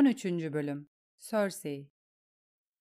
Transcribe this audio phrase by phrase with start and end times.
[0.00, 0.24] 13.
[0.24, 1.90] Bölüm Cersei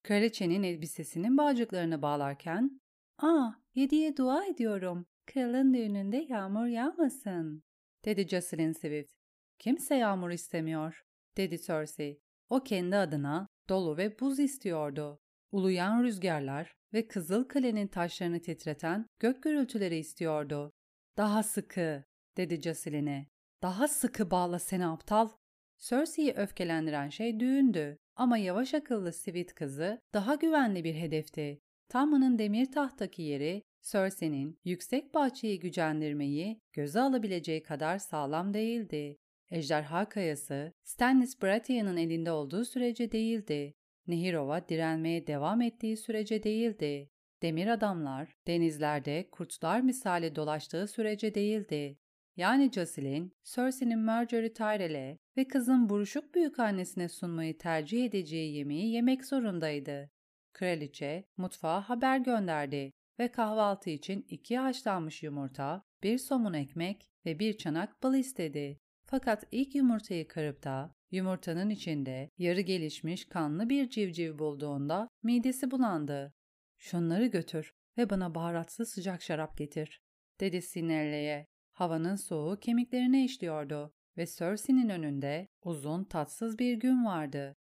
[0.04, 2.82] Kraliçenin elbisesinin bağcıklarını bağlarken
[3.17, 5.06] ''Aa, yediye dua ediyorum.
[5.25, 7.63] Kralın düğününde yağmur yağmasın.''
[8.05, 9.13] dedi Jocelyn Swift.
[9.60, 11.04] ''Kimse yağmur istemiyor.''
[11.38, 12.21] dedi Cersei.
[12.50, 15.20] O kendi adına dolu ve buz istiyordu.
[15.52, 20.72] Uluyan rüzgarlar ve Kızıl Kale'nin taşlarını titreten gök gürültüleri istiyordu.
[21.18, 22.04] ''Daha sıkı''
[22.38, 23.28] dedi Jocelyn'e.
[23.62, 25.39] ''Daha sıkı bağla seni aptal.''
[25.80, 31.62] Cersei'yi öfkelendiren şey düğündü ama yavaş akıllı Sweet kızı daha güvenli bir hedefti.
[31.90, 39.18] Tamman'ın demir tahtaki yeri Cersei'nin yüksek bahçeyi gücendirmeyi göze alabileceği kadar sağlam değildi.
[39.52, 43.74] Ejderha kayası Stannis Baratheon'un elinde olduğu sürece değildi.
[44.08, 47.10] Nehirova direnmeye devam ettiği sürece değildi.
[47.41, 51.98] Demir adamlar denizlerde kurtlar misali dolaştığı sürece değildi.
[52.39, 60.09] Yani Jocelyn, Cersei'nin Marjorie Tyrell'e ve kızın buruşuk büyükannesine sunmayı tercih edeceği yemeği yemek zorundaydı.
[60.54, 67.57] Kraliçe mutfağa haber gönderdi ve kahvaltı için iki haşlanmış yumurta, bir somun ekmek ve bir
[67.57, 68.79] çanak bal istedi.
[69.05, 76.33] Fakat ilk yumurtayı kırıp da yumurtanın içinde yarı gelişmiş kanlı bir civciv bulduğunda midesi bulandı.
[76.77, 80.01] ''Şunları götür ve bana baharatsız sıcak şarap getir.''
[80.39, 81.47] dedi Sinelle'ye.
[81.80, 87.55] Havanın soğuğu kemiklerine işliyordu ve Cersei'nin önünde uzun tatsız bir gün vardı.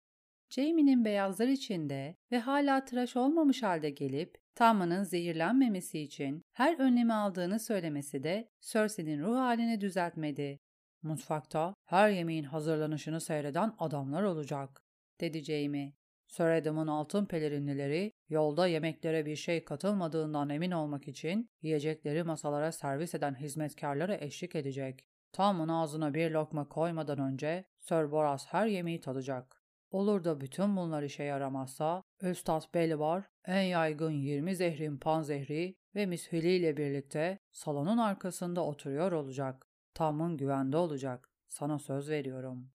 [0.50, 7.60] Jaime'nin beyazlar içinde ve hala tıraş olmamış halde gelip Tamma'nın zehirlenmemesi için her önlemi aldığını
[7.60, 10.58] söylemesi de Cersei'nin ruh halini düzeltmedi.
[11.02, 14.82] Mutfakta her yemeğin hazırlanışını seyreden adamlar olacak,
[15.20, 15.92] dedi Jaime.
[16.28, 23.14] Sir Adam'ın altın pelerinlileri yolda yemeklere bir şey katılmadığından emin olmak için yiyecekleri masalara servis
[23.14, 25.06] eden hizmetkarlara eşlik edecek.
[25.32, 29.62] Tamın ağzına bir lokma koymadan önce Sir Boras her yemeği tadacak.
[29.90, 36.50] Olur da bütün bunlar işe yaramazsa Üstad Belibar en yaygın 20 zehrin panzehri ve mishili
[36.50, 39.66] ile birlikte salonun arkasında oturuyor olacak.
[39.94, 41.30] Tamın güvende olacak.
[41.48, 42.70] Sana söz veriyorum.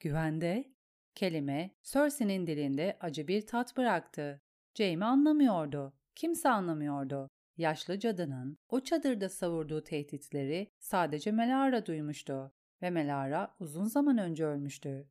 [0.00, 0.75] Güvende?
[1.16, 4.40] Kelime Cersei'nin dilinde acı bir tat bıraktı.
[4.74, 5.92] Jaime anlamıyordu.
[6.14, 7.30] Kimse anlamıyordu.
[7.56, 15.08] Yaşlı cadının o çadırda savurduğu tehditleri sadece Melara duymuştu ve Melara uzun zaman önce ölmüştü.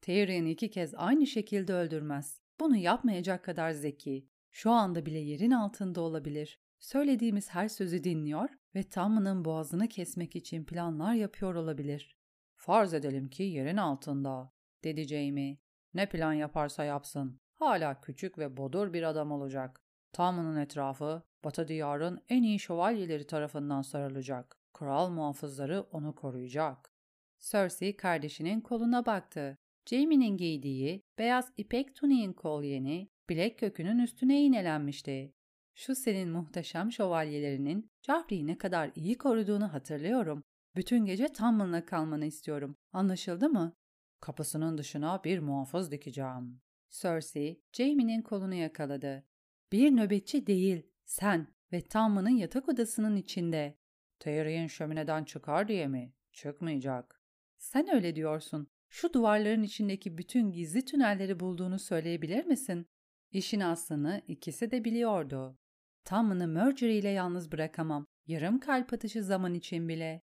[0.00, 2.40] Tyrion iki kez aynı şekilde öldürmez.
[2.60, 4.28] Bunu yapmayacak kadar zeki.
[4.50, 6.60] Şu anda bile yerin altında olabilir.
[6.78, 12.16] Söylediğimiz her sözü dinliyor ve Tammun'un boğazını kesmek için planlar yapıyor olabilir.
[12.56, 15.58] Farz edelim ki yerin altında, dedi Jamie.
[15.94, 17.40] Ne plan yaparsa yapsın.
[17.54, 19.80] Hala küçük ve bodur bir adam olacak.
[20.12, 24.58] Tammun'un etrafı Batı diyarın en iyi şövalyeleri tarafından sarılacak.
[24.72, 26.92] Kral muhafızları onu koruyacak.
[27.38, 29.58] Cersei kardeşinin koluna baktı.
[29.86, 35.32] Jaime'nin giydiği beyaz ipek tuniğin kolyeni bilek kökünün üstüne iğnelenmişti.
[35.74, 40.44] Şu senin muhteşem şövalyelerinin Joffrey'i ne kadar iyi koruduğunu hatırlıyorum.
[40.76, 42.76] Bütün gece Tamlin'la kalmanı istiyorum.
[42.92, 43.76] Anlaşıldı mı?
[44.24, 46.60] Kapısının dışına bir muhafız dikeceğim.
[46.90, 49.24] Cersei, Jaime'nin kolunu yakaladı.
[49.72, 53.78] Bir nöbetçi değil, sen ve Tamlin'ın yatak odasının içinde.
[54.18, 56.12] Tyrion şömineden çıkar diye mi?
[56.32, 57.22] Çıkmayacak.
[57.58, 58.68] Sen öyle diyorsun.
[58.88, 62.86] Şu duvarların içindeki bütün gizli tünelleri bulduğunu söyleyebilir misin?
[63.30, 65.58] İşin aslını ikisi de biliyordu.
[66.04, 68.06] Tamını Marjorie ile yalnız bırakamam.
[68.26, 70.22] Yarım kalp atışı zaman için bile.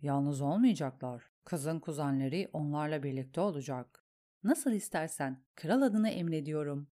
[0.00, 1.31] Yalnız olmayacaklar.
[1.44, 4.04] Kızın kuzenleri onlarla birlikte olacak.
[4.44, 6.88] Nasıl istersen, kral adına emrediyorum.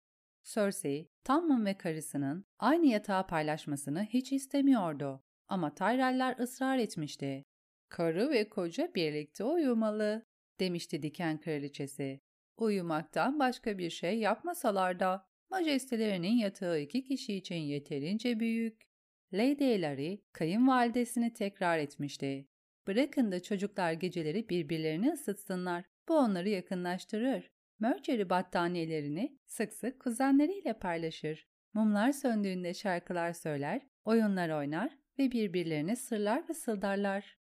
[0.45, 5.25] Cersei, Tammun ve karısının aynı yatağı paylaşmasını hiç istemiyordu.
[5.49, 7.45] Ama Tyrell'ler ısrar etmişti.
[7.89, 10.27] Karı ve koca birlikte uyumalı,
[10.61, 12.21] demişti diken kraliçesi.
[12.57, 18.89] Uyumaktan başka bir şey yapmasalar da majestelerinin yatağı iki kişi için yeterince büyük.
[19.33, 22.49] Lady Ellery kayınvalidesini tekrar etmişti.
[22.89, 25.85] Bırakın da çocuklar geceleri birbirlerini ısıtsınlar.
[26.09, 27.51] Bu onları yakınlaştırır.
[27.81, 31.47] Mercury battaniyelerini sık sık kuzenleriyle paylaşır.
[31.75, 37.39] Mumlar söndüğünde şarkılar söyler, oyunlar oynar ve birbirlerine sırlar fısıldarlar.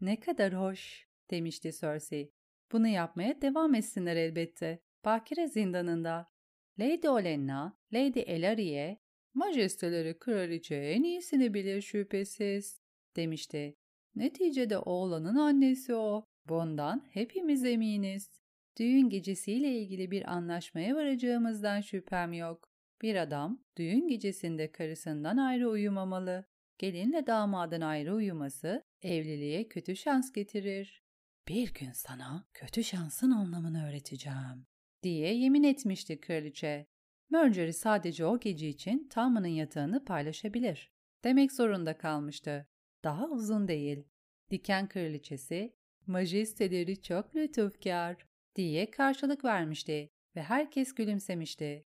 [0.00, 2.32] Ne kadar hoş, demişti Cersei.
[2.72, 4.78] Bunu yapmaya devam etsinler elbette.
[5.04, 6.32] Bakire zindanında.
[6.78, 8.98] Lady Olenna, Lady Elarie,
[9.34, 12.80] majesteleri kraliçe en iyisini bilir şüphesiz,
[13.16, 13.76] demişti.
[14.18, 16.24] Neticede oğlanın annesi o.
[16.48, 18.40] Bundan hepimiz eminiz.
[18.78, 22.68] Düğün gecesiyle ilgili bir anlaşmaya varacağımızdan şüphem yok.
[23.02, 26.44] Bir adam düğün gecesinde karısından ayrı uyumamalı.
[26.78, 31.02] Gelinle damadın ayrı uyuması evliliğe kötü şans getirir.
[31.48, 34.66] Bir gün sana kötü şansın anlamını öğreteceğim,
[35.02, 36.86] diye yemin etmişti kraliçe.
[37.30, 40.92] Marjorie sadece o gece için Tama'nın yatağını paylaşabilir.
[41.24, 42.66] Demek zorunda kalmıştı.
[43.04, 44.04] Daha uzun değil.
[44.50, 51.84] Diken kraliçesi, majesteleri çok lütufkar diye karşılık vermişti ve herkes gülümsemişti.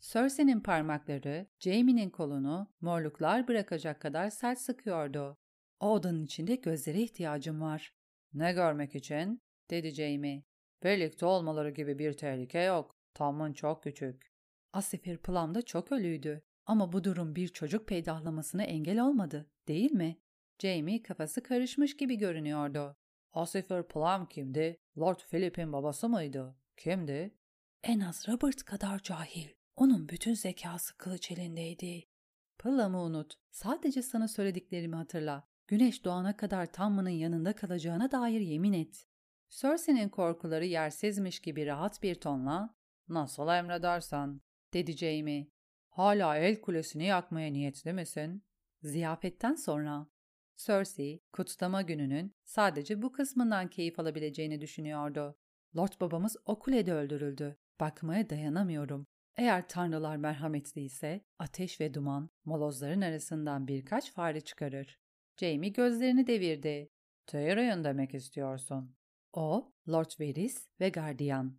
[0.00, 5.36] Cersei'nin parmakları Jaime'nin kolunu morluklar bırakacak kadar sert sıkıyordu.
[5.80, 7.94] O odanın içinde gözlere ihtiyacım var.
[8.34, 9.42] Ne görmek için?
[9.70, 10.42] dedi Jaime.
[10.82, 12.96] Birlikte olmaları gibi bir tehlike yok.
[13.14, 14.32] Tom'un çok küçük.
[14.72, 16.42] Asifir Plum da çok ölüydü.
[16.66, 20.18] Ama bu durum bir çocuk peydahlamasına engel olmadı, değil mi?
[20.58, 22.96] Jamie kafası karışmış gibi görünüyordu.
[23.32, 24.76] Asifir Plum kimdi?
[24.98, 26.56] Lord Philip'in babası mıydı?
[26.76, 27.34] Kimdi?
[27.82, 29.48] En az Robert kadar cahil.
[29.76, 32.04] Onun bütün zekası kılıç elindeydi.
[32.58, 33.34] Plum'u unut.
[33.50, 35.48] Sadece sana söylediklerimi hatırla.
[35.66, 39.06] Güneş doğana kadar Tamma'nın yanında kalacağına dair yemin et.
[39.48, 42.74] Cersei'nin korkuları yersizmiş gibi rahat bir tonla
[43.08, 44.40] ''Nasıl emredersen''
[44.72, 45.48] dedi Jamie.
[45.88, 48.42] ''Hala el kulesini yakmaya niyetli misin?''
[48.82, 50.06] Ziyafetten sonra
[50.66, 55.36] Cersei, kutlama gününün sadece bu kısmından keyif alabileceğini düşünüyordu.
[55.76, 57.56] Lord babamız o kulede öldürüldü.
[57.80, 59.06] Bakmaya dayanamıyorum.
[59.36, 64.98] Eğer tanrılar merhametliyse ateş ve duman molozların arasından birkaç fare çıkarır.
[65.36, 66.88] Jamie gözlerini devirdi.
[67.26, 68.96] Tyrion demek istiyorsun.
[69.32, 71.58] O, Lord Varys ve gardiyan.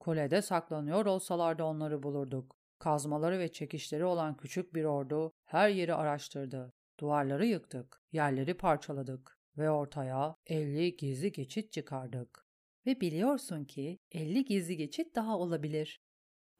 [0.00, 2.56] Kulede saklanıyor olsalardı onları bulurduk.
[2.78, 6.72] Kazmaları ve çekişleri olan küçük bir ordu her yeri araştırdı.
[7.00, 12.46] Duvarları yıktık, yerleri parçaladık ve ortaya 50 gizli geçit çıkardık.
[12.86, 16.00] Ve biliyorsun ki 50 gizli geçit daha olabilir.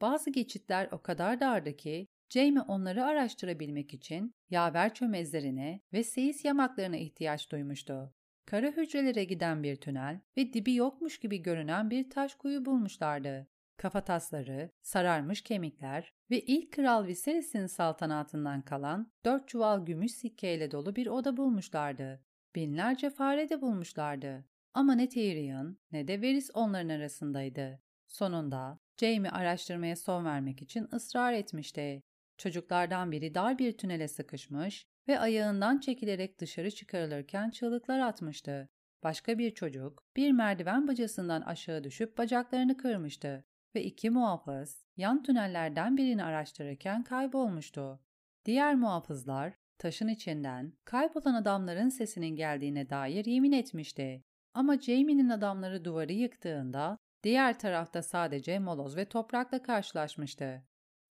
[0.01, 6.97] Bazı geçitler o kadar dardı ki Jamie onları araştırabilmek için yaver çömezlerine ve seyis yamaklarına
[6.97, 8.13] ihtiyaç duymuştu.
[8.45, 13.47] Kara hücrelere giden bir tünel ve dibi yokmuş gibi görünen bir taş kuyu bulmuşlardı.
[13.77, 21.07] Kafatasları, sararmış kemikler ve ilk kral Viserys'in saltanatından kalan dört çuval gümüş sikkeyle dolu bir
[21.07, 22.21] oda bulmuşlardı.
[22.55, 24.45] Binlerce fare de bulmuşlardı.
[24.73, 27.81] Ama ne Tyrion ne de Varys onların arasındaydı.
[28.07, 32.03] Sonunda Jaime araştırmaya son vermek için ısrar etmişti.
[32.37, 38.69] Çocuklardan biri dar bir tünele sıkışmış ve ayağından çekilerek dışarı çıkarılırken çığlıklar atmıştı.
[39.03, 43.45] Başka bir çocuk bir merdiven bacasından aşağı düşüp bacaklarını kırmıştı
[43.75, 47.99] ve iki muhafız yan tünellerden birini araştırırken kaybolmuştu.
[48.45, 54.23] Diğer muhafızlar taşın içinden kaybolan adamların sesinin geldiğine dair yemin etmişti.
[54.53, 60.63] Ama Jamie'nin adamları duvarı yıktığında diğer tarafta sadece moloz ve toprakla karşılaşmıştı.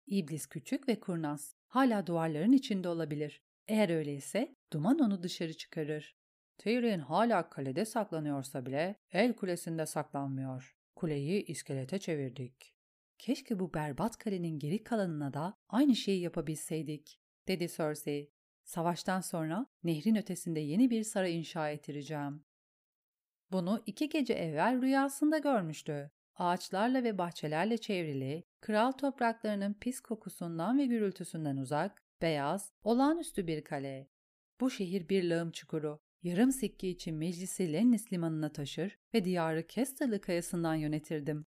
[0.08, 1.56] İblis küçük ve kurnaz.
[1.68, 3.42] Hala duvarların içinde olabilir.
[3.68, 6.16] Eğer öyleyse duman onu dışarı çıkarır.
[6.58, 10.78] Tyrion hala kalede saklanıyorsa bile el kulesinde saklanmıyor.
[11.04, 12.76] Kuleyi iskelete çevirdik.
[13.20, 18.32] Keşke bu berbat kalenin geri kalanına da aynı şeyi yapabilseydik, dedi Cersei.
[18.64, 22.46] Savaştan sonra nehrin ötesinde yeni bir saray inşa ettireceğim.
[23.52, 26.12] Bunu iki gece evvel rüyasında görmüştü.
[26.36, 34.10] Ağaçlarla ve bahçelerle çevrili, kral topraklarının pis kokusundan ve gürültüsünden uzak, beyaz, olağanüstü bir kale.
[34.60, 36.00] Bu şehir bir lağım çukuru.
[36.24, 41.46] Yarım sikke için meclisi Lennis limanına taşır ve diyarı Kesterlı kayasından yönetirdim.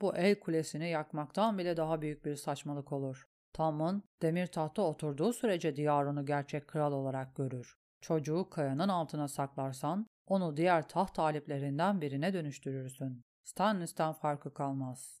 [0.00, 3.28] Bu el kulesini yakmaktan bile daha büyük bir saçmalık olur.
[3.52, 7.76] Tam'ın demir tahta oturduğu sürece diyarını gerçek kral olarak görür.
[8.00, 13.22] Çocuğu kayanın altına saklarsan onu diğer taht taliplerinden birine dönüştürürsün.
[13.44, 15.20] Stannis'ten farkı kalmaz.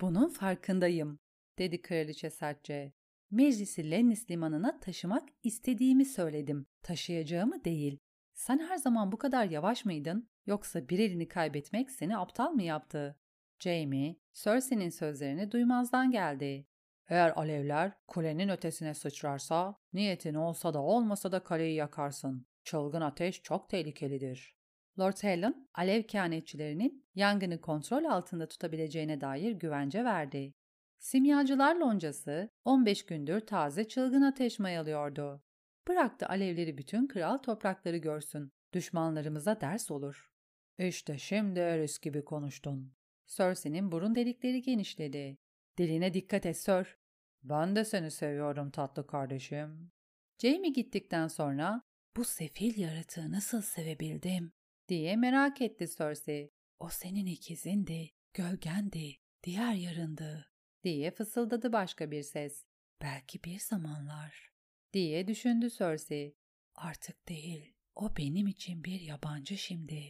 [0.00, 1.18] Bunun farkındayım,
[1.58, 2.92] dedi kraliçe sertçe.
[3.30, 7.98] Meclisi Lennis limanına taşımak istediğimi söyledim, taşıyacağımı değil.
[8.38, 13.16] Sen her zaman bu kadar yavaş mıydın, yoksa bir elini kaybetmek seni aptal mı yaptı?
[13.58, 16.66] Jamie, Cersei'nin sözlerini duymazdan geldi.
[17.08, 22.46] Eğer alevler kulenin ötesine sıçrarsa, niyetin olsa da olmasa da kaleyi yakarsın.
[22.64, 24.56] Çılgın ateş çok tehlikelidir.
[24.98, 30.54] Lord Helen, alev kehanetçilerinin yangını kontrol altında tutabileceğine dair güvence verdi.
[30.98, 35.42] Simyacılar loncası 15 gündür taze çılgın ateş mayalıyordu.
[35.88, 38.52] Bıraktı alevleri bütün kral toprakları görsün.
[38.72, 40.30] Düşmanlarımıza ders olur.
[40.78, 42.94] İşte şimdi Eris gibi konuştun.
[43.26, 45.38] Cersei'nin burun delikleri genişledi.
[45.78, 46.96] Diline dikkat et Sir.
[47.42, 49.92] Ben de seni seviyorum tatlı kardeşim.
[50.38, 51.82] Jamie gittikten sonra
[52.16, 54.52] bu sefil yaratığı nasıl sevebildim
[54.88, 56.50] diye merak etti Cersei.
[56.78, 60.46] O senin ikizindi, gölgendi, diğer yarındı
[60.84, 62.64] diye fısıldadı başka bir ses.
[63.02, 64.47] Belki bir zamanlar
[64.92, 66.34] diye düşündü Cersei.
[66.74, 70.02] Artık değil, o benim için bir yabancı şimdi.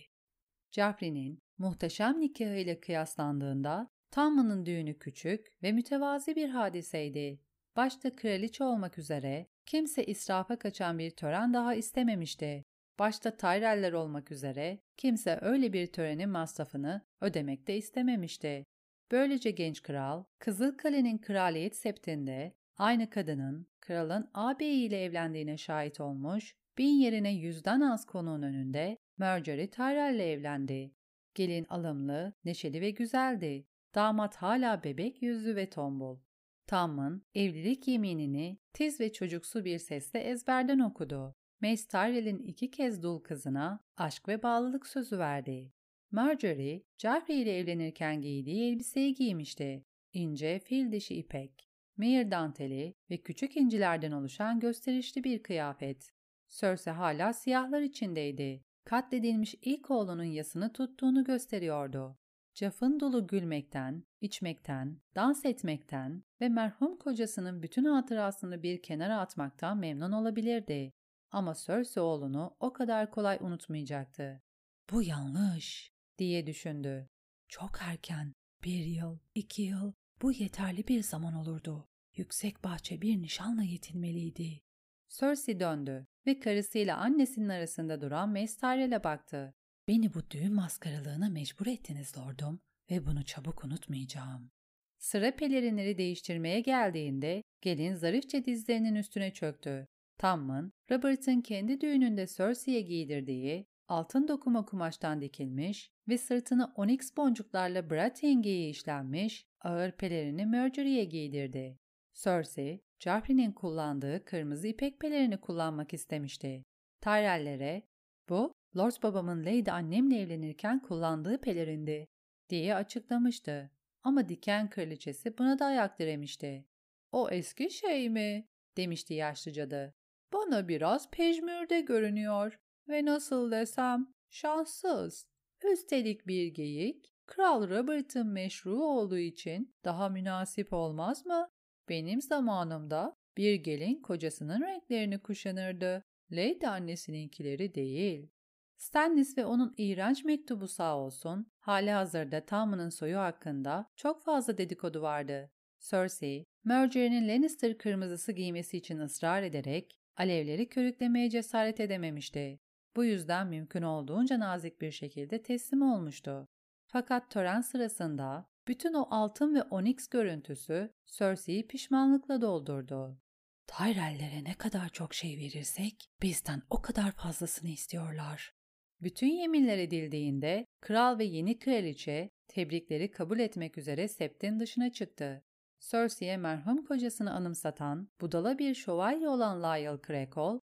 [0.71, 7.41] Joffrey'nin muhteşem nikahıyla kıyaslandığında Tamman'ın düğünü küçük ve mütevazi bir hadiseydi.
[7.77, 12.65] Başta kraliçe olmak üzere kimse israfa kaçan bir tören daha istememişti.
[12.99, 18.65] Başta Tyrell'ler olmak üzere kimse öyle bir törenin masrafını ödemek de istememişti.
[19.11, 27.35] Böylece genç kral, Kızılkale'nin kraliyet septinde aynı kadının kralın ağabeyiyle evlendiğine şahit olmuş, bin yerine
[27.35, 30.93] yüzden az konuğun önünde Marjorie Tyrell'le evlendi.
[31.35, 33.67] Gelin alımlı, neşeli ve güzeldi.
[33.95, 36.19] Damat hala bebek yüzlü ve tombul.
[36.67, 41.35] Tam'ın evlilik yeminini tiz ve çocuksu bir sesle ezberden okudu.
[41.61, 45.73] Mace Tyrell'in iki kez dul kızına aşk ve bağlılık sözü verdi.
[46.11, 49.85] Marjorie, Joffrey ile evlenirken giydiği elbiseyi giymişti.
[50.13, 51.68] İnce fil dişi ipek,
[51.99, 56.13] mehir danteli ve küçük incilerden oluşan gösterişli bir kıyafet.
[56.49, 58.65] Cersei hala siyahlar içindeydi.
[58.85, 62.19] Katledilmiş ilk oğlunun yasını tuttuğunu gösteriyordu.
[62.55, 70.13] Cafın dolu gülmekten, içmekten, dans etmekten ve merhum kocasının bütün hatırasını bir kenara atmaktan memnun
[70.13, 70.93] olabilirdi.
[71.31, 74.43] Ama Cersei oğlunu o kadar kolay unutmayacaktı.
[74.91, 77.09] Bu yanlış diye düşündü.
[77.49, 81.89] Çok erken, bir yıl, iki yıl, bu yeterli bir zaman olurdu.
[82.17, 84.61] Yüksek bahçe bir nişanla yetinmeliydi.
[85.09, 89.55] Cersei döndü ve karısıyla annesinin arasında duran Mace baktı.
[89.89, 92.61] Beni bu düğün maskaralığına mecbur ettiniz lordum
[92.91, 94.51] ve bunu çabuk unutmayacağım.
[94.99, 99.87] Sıra pelerinleri değiştirmeye geldiğinde gelin zarifçe dizlerinin üstüne çöktü.
[100.19, 108.69] Tamman, Robert'ın kendi düğününde Cersei'ye giydirdiği altın dokuma kumaştan dikilmiş ve sırtını onyx boncuklarla Bratengi'ye
[108.69, 111.79] işlenmiş ağır pelerini Marjorie'ye giydirdi.
[112.15, 116.65] Cersei, Joffrey'nin kullandığı kırmızı ipek pelerini kullanmak istemişti.
[117.01, 117.83] Tyrell'lere,
[118.29, 122.07] bu Lord babamın Lady annemle evlenirken kullandığı pelerindi
[122.49, 123.71] diye açıklamıştı.
[124.03, 126.65] Ama diken kraliçesi buna da ayak diremişti.
[127.13, 128.49] O eski şey mi?
[128.77, 129.95] demişti yaşlı cadı.
[130.33, 135.27] Bana biraz pejmürde görünüyor ve nasıl desem şanssız.
[135.73, 141.51] Üstelik bir geyik, Kral Robert'ın meşru olduğu için daha münasip olmaz mı?
[141.89, 146.05] Benim zamanımda bir gelin kocasının renklerini kuşanırdı.
[146.33, 148.31] Lady annesininkileri değil.
[148.77, 155.03] Stannis ve onun iğrenç mektubu sağ olsun, hali hazırda Tommen'ın soyu hakkında çok fazla dedikodu
[155.03, 155.51] vardı.
[155.81, 162.61] Cersei, Marjorie'nin Lannister kırmızısı giymesi için ısrar ederek alevleri körüklemeye cesaret edememişti.
[162.97, 166.49] Bu yüzden mümkün olduğunca nazik bir şekilde teslim olmuştu.
[166.91, 173.21] Fakat tören sırasında bütün o altın ve onyx görüntüsü Cersei'yi pişmanlıkla doldurdu.
[173.67, 178.55] Tyrell'lere ne kadar çok şey verirsek bizden o kadar fazlasını istiyorlar.
[179.01, 185.45] Bütün yeminler edildiğinde kral ve yeni kraliçe tebrikleri kabul etmek üzere septin dışına çıktı.
[185.81, 190.61] Cersei'ye merhum kocasını anımsatan budala bir şövalye olan Lyle Crackle,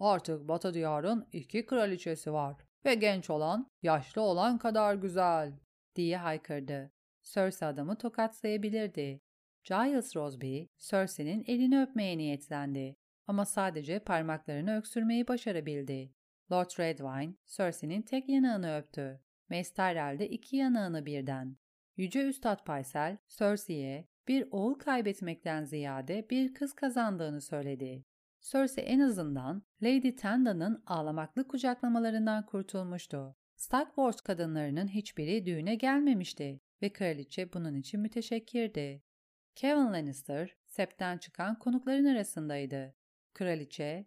[0.00, 5.63] ''Artık Batı diyarın iki kraliçesi var ve genç olan, yaşlı olan kadar güzel.''
[5.96, 6.92] Diye haykırdı.
[7.22, 9.20] Cersei adamı tokatlayabilirdi.
[9.64, 12.96] Giles Rosby, Cersei'nin elini öpmeye niyetlendi
[13.26, 16.12] ama sadece parmaklarını öksürmeyi başarabildi.
[16.52, 19.20] Lord Redwine, Cersei'nin tek yanağını öptü.
[19.50, 21.56] Mace Tyrell de iki yanağını birden.
[21.96, 28.04] Yüce Üstad Paysel, Cersei'ye bir oğul kaybetmekten ziyade bir kız kazandığını söyledi.
[28.40, 33.36] Cersei en azından Lady Tanda'nın ağlamaklı kucaklamalarından kurtulmuştu.
[33.56, 39.02] Stark Wars kadınlarının hiçbiri düğüne gelmemişti ve kraliçe bunun için müteşekkirdi.
[39.54, 42.94] Kevin Lannister, septen çıkan konukların arasındaydı.
[43.34, 44.06] Kraliçe,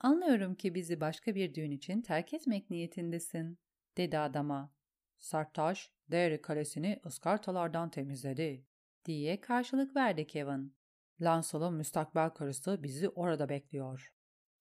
[0.00, 3.58] ''Anlıyorum ki bizi başka bir düğün için terk etmek niyetindesin.''
[3.96, 4.74] dedi adama.
[5.18, 8.66] Sartaş, Derry kalesini ıskartalardan temizledi
[9.04, 10.76] diye karşılık verdi Kevin.
[11.20, 14.12] Lancel'ın müstakbel karısı bizi orada bekliyor.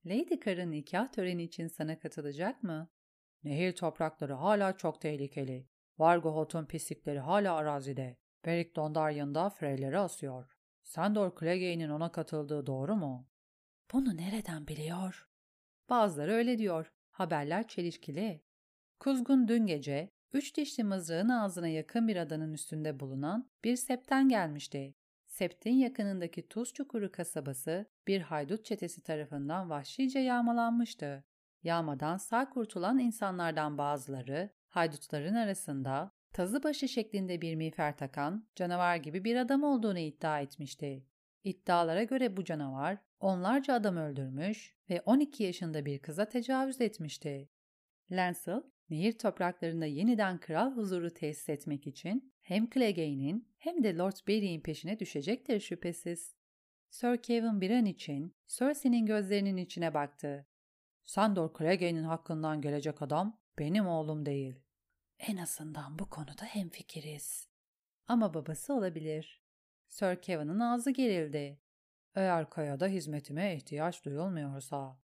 [0.06, 2.90] Lady Carr'ın nikah töreni için sana katılacak mı?
[3.44, 5.68] Nehir toprakları hala çok tehlikeli.
[5.98, 8.18] Vargohot'un pislikleri hala arazide.
[8.46, 10.58] Beric Dondarrion'da freyleri asıyor.
[10.84, 13.28] Sandor Clegane'in ona katıldığı doğru mu?
[13.94, 15.30] Bunu nereden biliyor?
[15.90, 16.92] Bazıları öyle diyor.
[17.12, 18.44] Haberler çelişkili.
[19.00, 24.96] Kuzgun dün gece üç dişli mızrağın ağzına yakın bir adanın üstünde bulunan bir septen gelmişti.
[25.28, 31.24] Septin yakınındaki Tuz Çukuru kasabası bir haydut çetesi tarafından vahşice yağmalanmıştı.
[31.64, 39.36] Yağmadan sağ kurtulan insanlardan bazıları haydutların arasında tazıbaşı şeklinde bir miğfer takan canavar gibi bir
[39.36, 41.06] adam olduğunu iddia etmişti.
[41.44, 47.50] İddialara göre bu canavar onlarca adam öldürmüş ve 12 yaşında bir kıza tecavüz etmişti.
[48.12, 54.62] Lancel, nehir topraklarında yeniden kral huzuru tesis etmek için hem Clegane'in hem de Lord Barry'in
[54.62, 56.36] peşine düşecektir şüphesiz.
[56.90, 60.49] Sir Kevin bir an için Cersei'nin gözlerinin içine baktı.
[61.10, 64.56] Sandor Clegane'in hakkından gelecek adam benim oğlum değil.
[65.20, 67.48] En azından bu konuda hemfikiriz.
[68.08, 69.44] Ama babası olabilir.
[69.88, 71.62] Sir Kevin'in ağzı gerildi.
[72.16, 75.00] Eğer kayada hizmetime ihtiyaç duyulmuyorsa.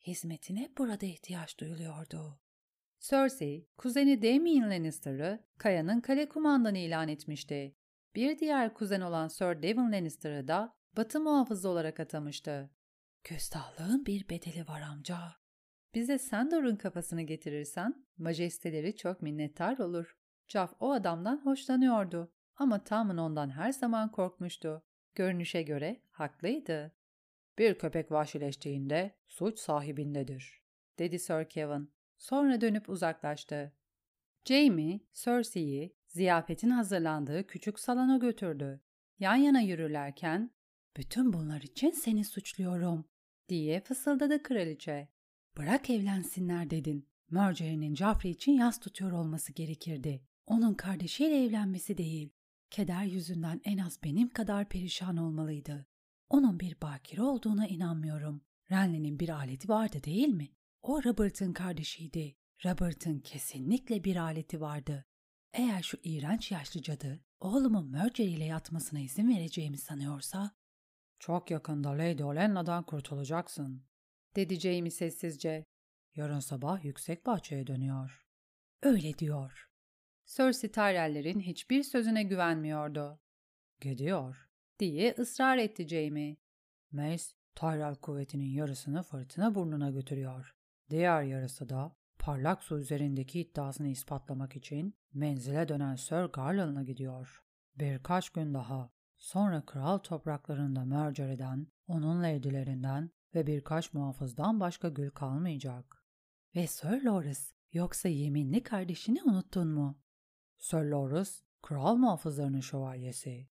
[0.00, 2.40] Hizmetine burada ihtiyaç duyuluyordu.
[3.00, 7.76] Cersei, kuzeni Damien Lannister'ı Kaya'nın kale kumandanı ilan etmişti.
[8.14, 12.70] Bir diğer kuzen olan Sir Devon Lannister'ı da Batı muhafızı olarak atamıştı.
[13.24, 15.43] Küstahlığın bir bedeli var amca.
[15.94, 20.16] Bize Sandor'un kafasını getirirsen, majesteleri çok minnettar olur.
[20.48, 24.82] Caf o adamdan hoşlanıyordu ama Tamın ondan her zaman korkmuştu.
[25.14, 26.92] Görünüşe göre haklıydı.
[27.58, 30.62] Bir köpek vahşileştiğinde suç sahibindedir,
[30.98, 31.92] dedi Sir Kevin.
[32.16, 33.72] Sonra dönüp uzaklaştı.
[34.44, 38.80] Jamie, Cersei'yi ziyafetin hazırlandığı küçük salona götürdü.
[39.18, 40.50] Yan yana yürürlerken,
[40.96, 43.04] ''Bütün bunlar için seni suçluyorum.''
[43.48, 45.13] diye fısıldadı kraliçe.
[45.56, 47.08] ''Bırak evlensinler dedin.
[47.30, 50.22] Marjorie'nin Joffrey için yas tutuyor olması gerekirdi.
[50.46, 52.30] Onun kardeşiyle evlenmesi değil.
[52.70, 55.86] Keder yüzünden en az benim kadar perişan olmalıydı.
[56.28, 58.42] Onun bir bakire olduğuna inanmıyorum.
[58.70, 60.48] Renly'nin bir aleti vardı değil mi?
[60.82, 62.36] O Robert'ın kardeşiydi.
[62.64, 65.04] Robert'ın kesinlikle bir aleti vardı.
[65.52, 70.50] Eğer şu iğrenç yaşlı cadı oğlumun Mercer ile yatmasına izin vereceğimi sanıyorsa...
[71.18, 73.84] Çok yakında Lady Olenna'dan kurtulacaksın,
[74.36, 75.64] dedi Jamie sessizce.
[76.14, 78.26] Yarın sabah yüksek bahçeye dönüyor.
[78.82, 79.70] Öyle diyor.
[80.26, 83.20] Cersei Tyrell'lerin hiçbir sözüne güvenmiyordu.
[83.80, 84.48] Gidiyor,
[84.78, 86.36] diye ısrar etti Jamie.
[86.92, 87.24] Mace,
[87.54, 90.54] Tyrell kuvvetinin yarısını fırtına burnuna götürüyor.
[90.90, 97.44] Diğer yarısı da parlak su üzerindeki iddiasını ispatlamak için menzile dönen Sir Garland'a gidiyor.
[97.76, 105.10] Birkaç gün daha sonra kral topraklarında mercer eden, onun leydilerinden ve birkaç muhafızdan başka gül
[105.10, 106.04] kalmayacak.
[106.56, 109.98] Ve Sir Loras, yoksa yeminli kardeşini unuttun mu?
[110.58, 113.48] Sir Loras, kral muhafızlarının şövalyesi.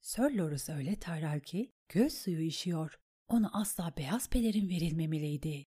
[0.00, 3.00] Sir Loras öyle terhal ki göz suyu işiyor.
[3.28, 5.66] Ona asla beyaz pelerin verilmemeliydi.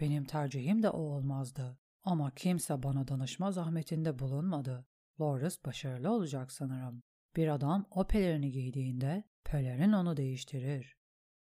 [0.00, 1.78] Benim tercihim de o olmazdı.
[2.04, 4.86] Ama kimse bana danışma zahmetinde bulunmadı.
[5.20, 7.02] Loras başarılı olacak sanırım.
[7.36, 10.96] Bir adam o pelerini giydiğinde pelerin onu değiştirir.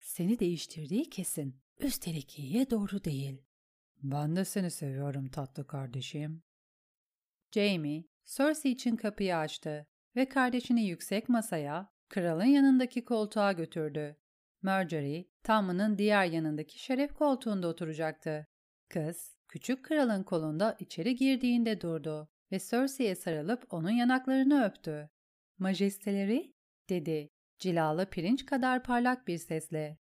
[0.04, 1.62] Seni değiştirdiği kesin.
[1.80, 3.42] Üstelik iyiye doğru değil.
[4.04, 6.44] Ben de seni seviyorum tatlı kardeşim.
[7.52, 14.18] Jamie, Cersei için kapıyı açtı ve kardeşini yüksek masaya, kralın yanındaki koltuğa götürdü.
[14.62, 18.48] Marjorie, Tam'ının diğer yanındaki şeref koltuğunda oturacaktı.
[18.90, 25.10] Kız, küçük kralın kolunda içeri girdiğinde durdu ve Cersei'ye sarılıp onun yanaklarını öptü.
[25.58, 26.54] Majesteleri,
[26.90, 27.30] dedi,
[27.64, 29.98] cilalı pirinç kadar parlak bir sesle.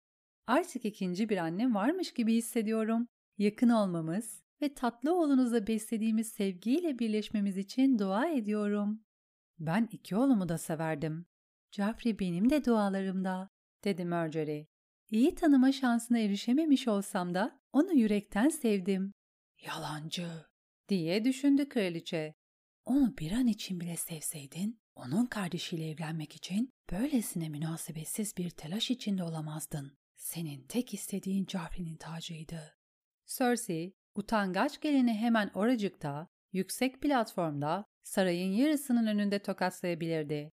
[0.46, 3.06] Artık ikinci bir annem varmış gibi hissediyorum.
[3.38, 9.04] Yakın olmamız ve tatlı oğlunuzla beslediğimiz sevgiyle birleşmemiz için dua ediyorum.
[9.58, 11.26] Ben iki oğlumu da severdim.
[11.70, 13.48] Joffrey benim de dualarımda,
[13.84, 14.66] dedi Marjorie.
[15.10, 19.12] İyi tanıma şansına erişememiş olsam da onu yürekten sevdim.
[19.66, 20.28] Yalancı,
[20.88, 22.34] diye düşündü kraliçe.
[22.84, 29.24] Onu bir an için bile sevseydin, onun kardeşiyle evlenmek için böylesine münasebetsiz bir telaş içinde
[29.24, 29.92] olamazdın.
[30.16, 32.76] Senin tek istediğin Joffrey'nin tacıydı.
[33.26, 40.52] Cersei, utangaç gelini hemen oracıkta, yüksek platformda, sarayın yarısının önünde tokatlayabilirdi.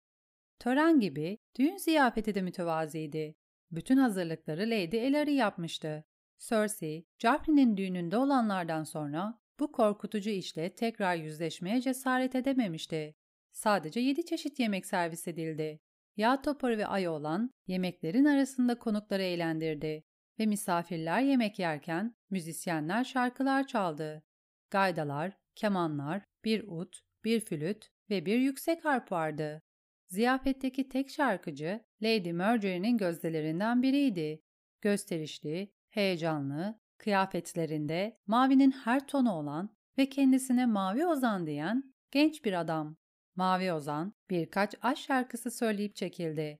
[0.60, 3.36] Tören gibi düğün ziyafeti de mütevaziydi.
[3.71, 6.04] Bütün hazırlıkları Lady Ellery yapmıştı.
[6.39, 13.15] Cersei, Joffrey'nin düğününde olanlardan sonra bu korkutucu işle tekrar yüzleşmeye cesaret edememişti.
[13.56, 15.80] Sadece yedi çeşit yemek servis edildi.
[16.18, 20.04] Yağ toparı ve ay olan yemeklerin arasında konukları eğlendirdi
[20.39, 24.24] ve misafirler yemek yerken müzisyenler şarkılar çaldı.
[24.70, 29.62] Gaydalar, kemanlar, bir ut, bir flüt ve bir yüksek harp vardı.
[30.08, 34.41] Ziyafetteki tek şarkıcı Lady Marjorie'nin gözdelerinden biriydi.
[34.82, 42.98] Gösterişli, heyecanlı, kıyafetlerinde mavinin her tonu olan ve kendisine mavi ozan diyen genç bir adam.
[43.36, 46.60] Mavi ozan birkaç aşk şarkısı söyleyip çekildi.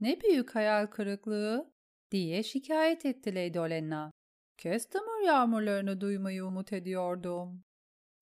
[0.00, 1.72] Ne büyük hayal kırıklığı
[2.10, 4.12] diye şikayet etti Lady Olenna.
[4.58, 7.64] Kestamur yağmurlarını duymayı umut ediyordum.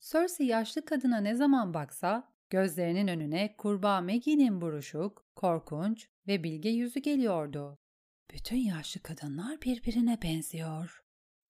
[0.01, 7.01] Cersei yaşlı kadına ne zaman baksa gözlerinin önüne kurbağa Maggie'nin buruşuk, korkunç ve bilge yüzü
[7.01, 7.79] geliyordu.
[8.31, 11.05] Bütün yaşlı kadınlar birbirine benziyor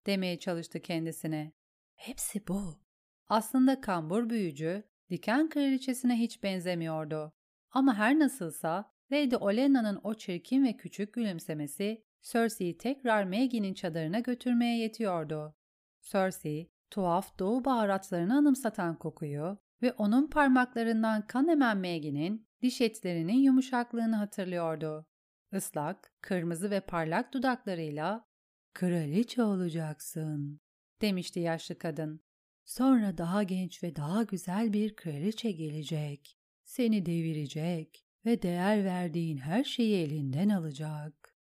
[0.05, 1.51] demeye çalıştı kendisine.
[1.95, 2.79] Hepsi bu.
[3.27, 7.33] Aslında kambur büyücü, diken kraliçesine hiç benzemiyordu.
[7.71, 14.77] Ama her nasılsa Lady Olenna'nın o çirkin ve küçük gülümsemesi Cersei'yi tekrar Maggie'nin çadırına götürmeye
[14.77, 15.55] yetiyordu.
[16.01, 24.15] Cersei, tuhaf doğu baharatlarını anımsatan kokuyu ve onun parmaklarından kan emen Maggie'nin diş etlerinin yumuşaklığını
[24.15, 25.05] hatırlıyordu.
[25.51, 28.27] Islak, kırmızı ve parlak dudaklarıyla
[28.73, 30.59] ''Kraliçe olacaksın.''
[31.01, 32.21] demişti yaşlı kadın.
[32.65, 36.37] Sonra daha genç ve daha güzel bir kraliçe gelecek.
[36.63, 41.35] Seni devirecek ve değer verdiğin her şeyi elinden alacak.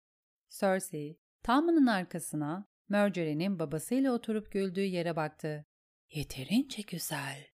[0.48, 5.66] Cersei, Tamın'ın arkasına Marjorie'nin babasıyla oturup güldüğü yere baktı.
[6.11, 7.46] Yeterince güzel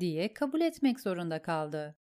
[0.00, 1.96] diye kabul etmek zorunda kaldı.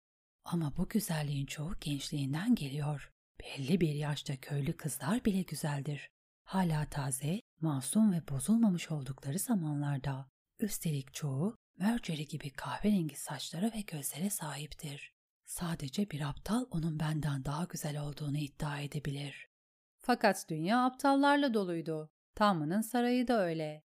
[0.44, 3.12] Ama bu güzelliğin çoğu gençliğinden geliyor.
[3.40, 6.10] Belli bir yaşta köylü kızlar bile güzeldir.
[6.44, 10.30] Hala taze, masum ve bozulmamış oldukları zamanlarda.
[10.60, 15.14] Üstelik çoğu Marjorie gibi kahverengi saçlara ve gözlere sahiptir.
[15.44, 19.48] Sadece bir aptal onun benden daha güzel olduğunu iddia edebilir.
[19.98, 22.10] Fakat dünya aptallarla doluydu.
[22.34, 23.84] Tamının sarayı da öyle.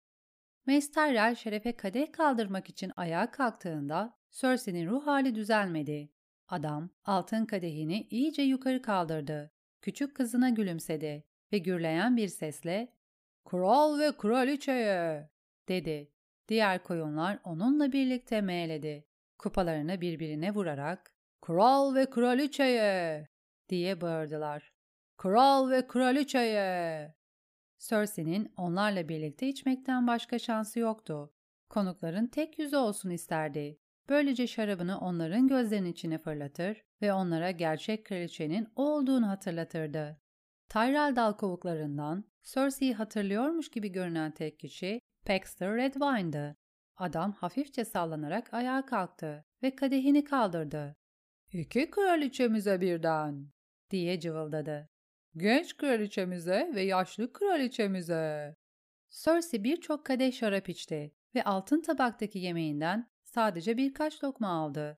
[0.67, 6.11] Mace şerefe kadeh kaldırmak için ayağa kalktığında Cersei'nin ruh hali düzelmedi.
[6.47, 9.51] Adam altın kadehini iyice yukarı kaldırdı.
[9.81, 12.93] Küçük kızına gülümsedi ve gürleyen bir sesle
[13.45, 15.29] ''Kral ve kraliçeye!''
[15.67, 16.11] dedi.
[16.47, 19.05] Diğer koyunlar onunla birlikte meğledi.
[19.37, 23.29] Kupalarını birbirine vurarak ''Kral ve kraliçeye!''
[23.69, 24.73] diye bağırdılar.
[25.17, 27.15] ''Kral ve kraliçeye!''
[27.79, 31.33] Cersei'nin onlarla birlikte içmekten başka şansı yoktu.
[31.69, 33.79] Konukların tek yüzü olsun isterdi.
[34.09, 40.21] Böylece şarabını onların gözlerinin içine fırlatır ve onlara gerçek kraliçenin olduğunu hatırlatırdı.
[40.69, 46.57] Tyrell dal kovuklarından Cersei'yi hatırlıyormuş gibi görünen tek kişi Paxter Redwine'dı.
[46.97, 50.95] Adam hafifçe sallanarak ayağa kalktı ve kadehini kaldırdı.
[51.51, 53.47] İki kraliçemize birden
[53.89, 54.89] diye cıvıldadı.
[55.37, 58.55] Genç kraliçemize ve yaşlı kraliçemize.
[59.09, 64.97] Cersei birçok kadeh şarap içti ve altın tabaktaki yemeğinden sadece birkaç lokma aldı.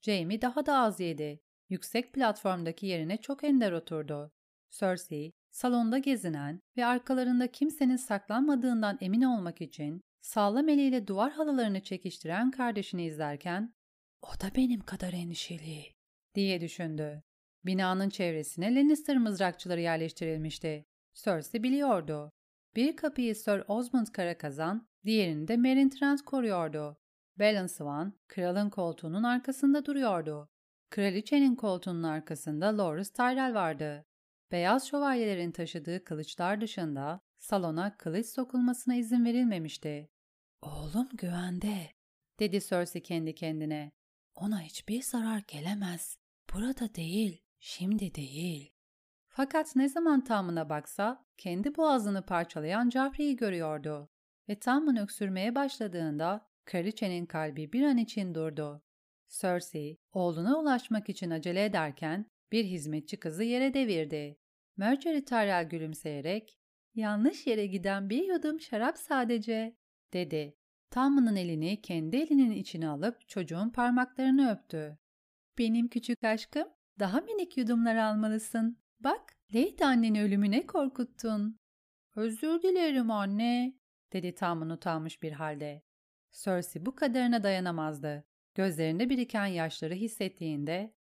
[0.00, 1.40] Jamie daha da az yedi.
[1.68, 4.32] Yüksek platformdaki yerine çok ender oturdu.
[4.70, 12.50] Cersei, salonda gezinen ve arkalarında kimsenin saklanmadığından emin olmak için sağlam eliyle duvar halılarını çekiştiren
[12.50, 13.74] kardeşini izlerken
[14.22, 15.92] ''O da benim kadar endişeli''
[16.34, 17.22] diye düşündü.
[17.64, 20.84] Binanın çevresine Lannister mızrakçıları yerleştirilmişti.
[21.14, 22.32] Cersei biliyordu.
[22.76, 26.96] Bir kapıyı Sir Osmond Karakazan, diğerini de Meryn Trent koruyordu.
[27.38, 30.48] Balon Swan, kralın koltuğunun arkasında duruyordu.
[30.90, 34.04] Kraliçenin koltuğunun arkasında Loras Tyrell vardı.
[34.52, 40.10] Beyaz şövalyelerin taşıdığı kılıçlar dışında salona kılıç sokulmasına izin verilmemişti.
[40.62, 41.92] ''Oğlum güvende.''
[42.40, 43.92] dedi Cersei kendi kendine.
[44.34, 46.18] ''Ona hiçbir zarar gelemez.
[46.54, 48.74] Burada değil, şimdi değil.''
[49.28, 54.10] Fakat ne zaman Tamın'a baksa kendi boğazını parçalayan Joffrey'i görüyordu
[54.48, 58.82] ve Tamın öksürmeye başladığında kraliçenin kalbi bir an için durdu.
[59.28, 64.38] Cersei, oğluna ulaşmak için acele ederken bir hizmetçi kızı yere devirdi.
[64.76, 66.58] Marjorie Tyrell gülümseyerek
[66.94, 69.76] ''Yanlış yere giden bir yudum şarap sadece.''
[70.12, 70.56] dedi.
[70.90, 74.98] Tamının elini kendi elinin içine alıp çocuğun parmaklarını öptü.
[75.58, 78.78] ''Benim küçük aşkım, daha minik yudumlar almalısın.
[79.00, 81.58] Bak, Lady anneni ölümüne korkuttun.''
[82.16, 83.78] ''Özür dilerim anne.''
[84.12, 85.82] dedi Tamın utanmış bir halde.
[86.32, 88.24] Cersei bu kadarına dayanamazdı.
[88.54, 90.94] Gözlerinde biriken yaşları hissettiğinde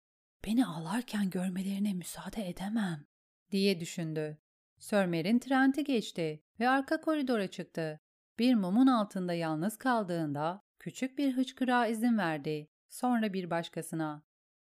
[0.44, 3.06] ''Beni ağlarken görmelerine müsaade edemem.''
[3.50, 4.38] diye düşündü.
[4.78, 8.00] Sörmer'in trenti geçti ve arka koridora çıktı.
[8.38, 12.68] Bir mumun altında yalnız kaldığında küçük bir hıçkırığa izin verdi.
[12.88, 14.22] Sonra bir başkasına.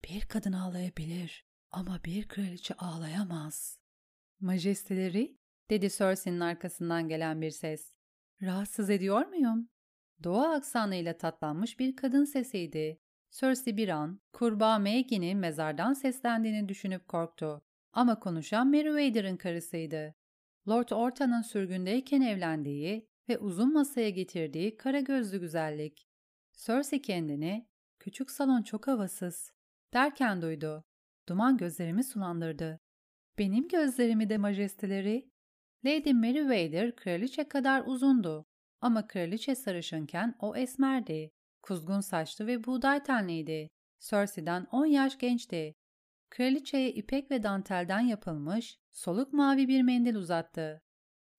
[0.05, 3.79] Bir kadın ağlayabilir ama bir kraliçe ağlayamaz.
[4.40, 5.38] Majesteleri,
[5.70, 7.94] dedi Cersei'nin arkasından gelen bir ses.
[8.42, 9.68] Rahatsız ediyor muyum?
[10.23, 13.01] Doğu aksanıyla tatlanmış bir kadın sesiydi.
[13.31, 17.62] Cersei bir an, kurbağa Maggie'nin mezardan seslendiğini düşünüp korktu.
[17.93, 20.14] Ama konuşan Meriwether'ın karısıydı.
[20.69, 26.09] Lord Orton'un sürgündeyken evlendiği ve uzun masaya getirdiği kara gözlü güzellik.
[26.53, 29.53] Cersei kendini, küçük salon çok havasız,
[29.95, 30.85] derken duydu.
[31.29, 32.81] Duman gözlerimi sulandırdı.
[33.38, 35.31] Benim gözlerimi de majesteleri.
[35.85, 38.47] Lady Meriwether kraliçe kadar uzundu.
[38.81, 41.33] Ama kraliçe sarışınken o esmerdi.
[41.62, 43.70] Kuzgun saçlı ve buğday tenliydi.
[44.01, 45.75] Cersei'den 10 yaş gençti.
[46.31, 50.83] Kraliçeye ipek ve dantelden yapılmış soluk mavi bir mendil uzattı.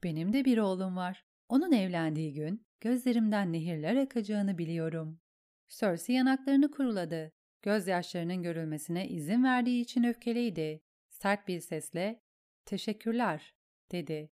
[0.04, 1.26] Benim de bir oğlum var.
[1.50, 5.20] Onun evlendiği gün gözlerimden nehirler akacağını biliyorum.
[5.70, 7.32] Cersei yanaklarını kuruladı.
[7.62, 10.82] Gözyaşlarının görülmesine izin verdiği için öfkeliydi.
[11.10, 12.22] Sert bir sesle,
[12.66, 13.56] ''Teşekkürler.''
[13.92, 14.30] dedi.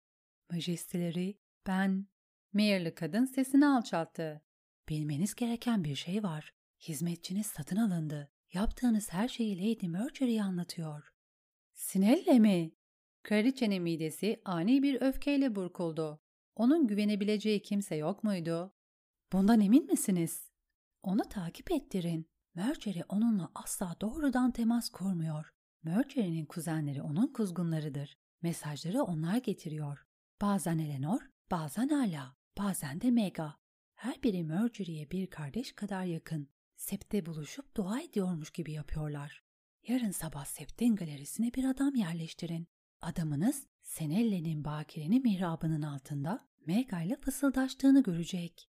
[0.51, 2.07] ''Majesteleri, ben...''
[2.53, 4.43] Mayor'lı kadın sesini alçalttı.
[4.89, 6.55] ''Bilmeniz gereken bir şey var.
[6.81, 8.31] Hizmetçiniz satın alındı.
[8.53, 11.13] Yaptığınız her şeyi Lady Mercury'ye anlatıyor.''
[11.75, 12.79] ''Sinelle mi?''
[13.23, 16.21] Kraliçenin midesi ani bir öfkeyle burkuldu.
[16.57, 18.75] Onun güvenebileceği kimse yok muydu?
[19.33, 20.51] Bundan emin misiniz?
[21.03, 22.27] Onu takip ettirin.
[22.55, 25.53] Mercury onunla asla doğrudan temas kurmuyor.
[25.83, 28.19] Mercury'nin kuzenleri onun kuzgunlarıdır.
[28.43, 30.07] Mesajları onlar getiriyor.
[30.41, 31.21] Bazen Eleanor,
[31.51, 33.57] bazen Ala, bazen de Mega.
[33.99, 36.49] Her biri Mercury'ye bir kardeş kadar yakın.
[36.77, 39.43] Septe buluşup dua ediyormuş gibi yapıyorlar.
[39.89, 42.69] Yarın sabah Sept'in galerisine bir adam yerleştirin.
[43.01, 48.71] Adamınız Senelle'nin bakirenin mihrabının altında Mega ile fısıldaştığını görecek.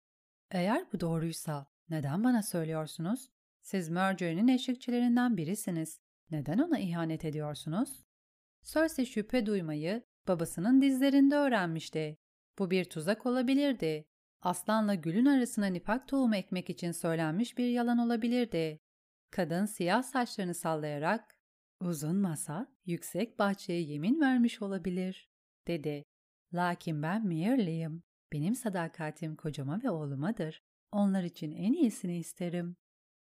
[0.51, 3.29] Eğer bu doğruysa neden bana söylüyorsunuz?
[3.61, 5.99] Siz Marjorie'nin eşlikçilerinden birisiniz.
[6.31, 8.03] Neden ona ihanet ediyorsunuz?
[8.63, 12.17] Cersei şüphe duymayı babasının dizlerinde öğrenmişti.
[12.59, 14.08] Bu bir tuzak olabilirdi.
[14.41, 18.79] Aslanla gülün arasına nifak tohumu ekmek için söylenmiş bir yalan olabilirdi.
[19.31, 21.39] Kadın siyah saçlarını sallayarak
[21.81, 25.29] Uzun masa yüksek bahçeye yemin vermiş olabilir,
[25.67, 26.03] dedi.
[26.53, 28.03] Lakin ben Mearly'im.
[28.33, 30.61] Benim sadakatim kocama ve oğlumadır.
[30.91, 32.75] Onlar için en iyisini isterim.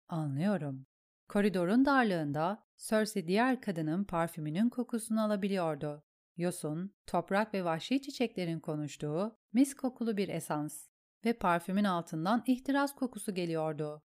[0.09, 0.85] Anlıyorum.
[1.27, 6.03] Koridorun darlığında Cersei diğer kadının parfümünün kokusunu alabiliyordu.
[6.37, 10.88] Yosun, toprak ve vahşi çiçeklerin konuştuğu mis kokulu bir esans
[11.25, 14.03] ve parfümün altından ihtiras kokusu geliyordu.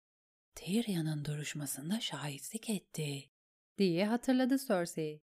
[0.54, 3.30] Tyrion'un duruşmasında şahitlik etti
[3.78, 5.22] diye hatırladı Cersei.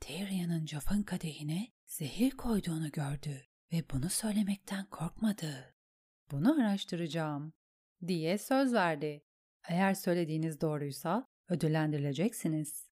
[0.00, 5.74] Tyrion'un Joff'un kadehine zehir koyduğunu gördü ve bunu söylemekten korkmadı.
[6.30, 7.52] Bunu araştıracağım
[8.06, 9.24] diye söz verdi.
[9.68, 12.90] Eğer söylediğiniz doğruysa ödüllendirileceksiniz.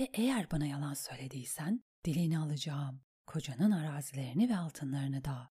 [0.00, 3.00] Ve eğer bana yalan söylediysen dilini alacağım.
[3.26, 5.55] Kocanın arazilerini ve altınlarını da.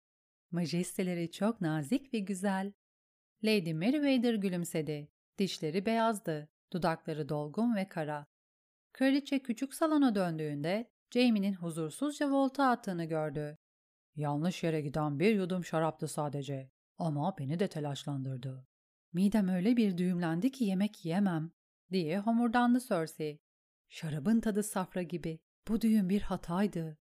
[0.57, 2.73] Majesteleri çok nazik ve güzel.
[3.45, 5.09] Lady Meriwether gülümsedi.
[5.39, 8.27] Dişleri beyazdı, dudakları dolgun ve kara.
[8.93, 13.59] Kraliçe küçük salona döndüğünde Jamie'nin huzursuzca volta attığını gördü.
[14.15, 18.67] Yanlış yere giden bir yudum şaraptı sadece ama beni de telaşlandırdı.
[19.13, 21.51] Midem öyle bir düğümlendi ki yemek yiyemem
[21.93, 23.41] diye homurdandı Cersei.
[23.89, 25.41] Şarabın tadı safra gibi.
[25.69, 26.99] Bu düğün bir hataydı.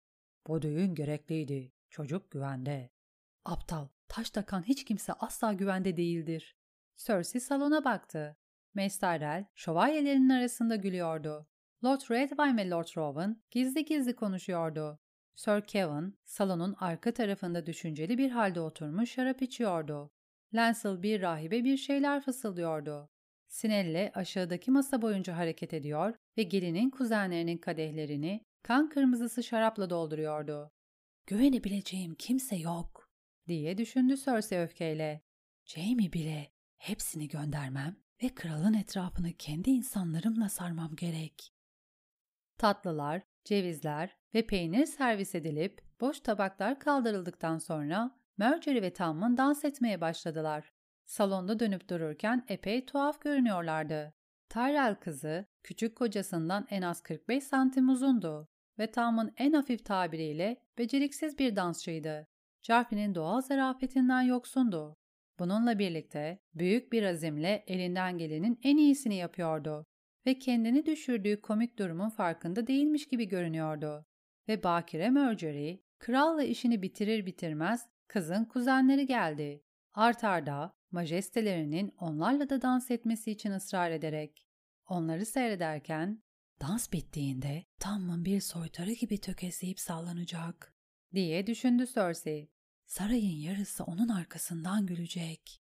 [0.46, 1.72] Bu düğün gerekliydi.
[1.90, 2.97] Çocuk güvende.
[3.48, 6.56] Aptal, taş takan hiç kimse asla güvende değildir.
[6.96, 8.36] Cersei salona baktı.
[8.74, 11.46] Mace şövalyelerin arasında gülüyordu.
[11.84, 14.98] Lord Redwine ve Lord Rowan gizli gizli konuşuyordu.
[15.34, 20.10] Sir Kevin salonun arka tarafında düşünceli bir halde oturmuş şarap içiyordu.
[20.54, 23.10] Lancel bir rahibe bir şeyler fısıldıyordu.
[23.48, 30.70] Sinelle aşağıdaki masa boyunca hareket ediyor ve gelinin kuzenlerinin kadehlerini kan kırmızısı şarapla dolduruyordu.
[31.26, 32.97] Güvenebileceğim kimse yok
[33.48, 35.22] diye düşündü Cersei öfkeyle.
[35.64, 41.52] Jamie bile hepsini göndermem ve kralın etrafını kendi insanlarımla sarmam gerek.
[42.58, 50.00] Tatlılar, cevizler ve peynir servis edilip boş tabaklar kaldırıldıktan sonra Marjorie ve Tom'un dans etmeye
[50.00, 50.72] başladılar.
[51.06, 54.14] Salonda dönüp dururken epey tuhaf görünüyorlardı.
[54.48, 61.38] Tyrell kızı küçük kocasından en az 45 santim uzundu ve Tom'un en hafif tabiriyle beceriksiz
[61.38, 62.27] bir dansçıydı.
[62.62, 64.96] Joffrey'nin doğal zarafetinden yoksundu.
[65.38, 69.86] Bununla birlikte büyük bir azimle elinden gelenin en iyisini yapıyordu
[70.26, 74.06] ve kendini düşürdüğü komik durumun farkında değilmiş gibi görünüyordu.
[74.48, 79.62] Ve Bakire Marjorie, kralla işini bitirir bitirmez kızın kuzenleri geldi.
[79.94, 84.46] Art arda majestelerinin onlarla da dans etmesi için ısrar ederek.
[84.86, 86.22] Onları seyrederken,
[86.60, 90.77] dans bittiğinde Tom'un bir soytarı gibi tökezleyip sallanacak
[91.14, 92.50] diye düşündü Cersei.
[92.86, 95.62] Sarayın yarısı onun arkasından gülecek.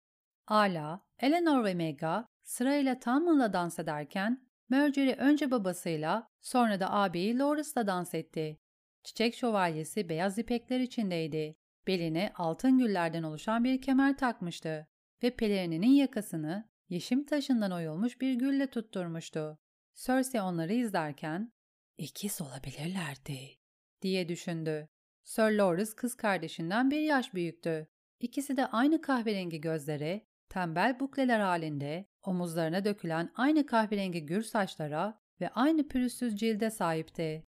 [0.47, 7.87] Ala, Eleanor ve Mega sırayla Tommen'la dans ederken Marjorie önce babasıyla sonra da ağabeyi Loris'la
[7.87, 8.59] dans etti.
[9.05, 11.57] Çiçek şövalyesi beyaz ipekler içindeydi.
[11.87, 14.89] Beline altın güllerden oluşan bir kemer takmıştı
[15.23, 19.59] ve pelerininin yakasını yeşim taşından oyulmuş bir gülle tutturmuştu.
[19.95, 21.53] Cersei onları izlerken
[21.99, 23.39] ikiz olabilirlerdi
[24.03, 24.89] diye düşündü.
[25.27, 27.87] Sir Loris kız kardeşinden bir yaş büyüktü.
[28.21, 35.49] İkisi de aynı kahverengi gözlere, tembel bukleler halinde, omuzlarına dökülen aynı kahverengi gür saçlara ve
[35.49, 37.47] aynı pürüzsüz cilde sahipti.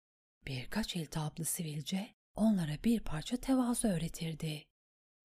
[0.48, 4.64] Birkaç iltihaplı sivilce onlara bir parça tevazu öğretirdi.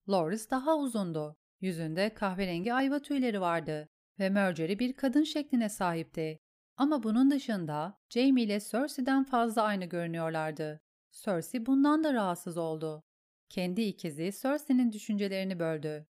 [0.09, 1.37] Loris daha uzundu.
[1.61, 6.39] Yüzünde kahverengi ayva tüyleri vardı ve Marjorie bir kadın şekline sahipti.
[6.77, 10.81] Ama bunun dışında Jamie ile Cersei'den fazla aynı görünüyorlardı.
[11.25, 13.03] Cersei bundan da rahatsız oldu.
[13.49, 16.07] Kendi ikizi Cersei'nin düşüncelerini böldü.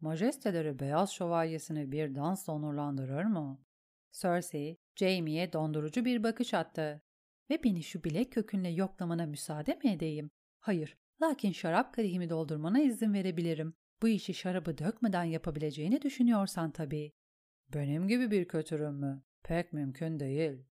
[0.00, 3.60] Majesteleri Beyaz Şövalyesini bir dansla onurlandırır mı?
[4.12, 7.02] Cersei, Jaime'ye dondurucu bir bakış attı.
[7.50, 10.30] Ve beni şu bilek kökünle yoklamana müsaade mi edeyim?
[10.60, 13.74] Hayır, lakin şarap kadehimi doldurmana izin verebilirim.
[14.02, 17.12] Bu işi şarabı dökmeden yapabileceğini düşünüyorsan tabii.
[17.74, 19.22] Benim gibi bir kötürüm mü?
[19.42, 20.64] Pek mümkün değil.